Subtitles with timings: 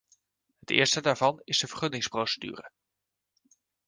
[0.59, 2.71] Het eerste daarvan is de vergunningsprocedure.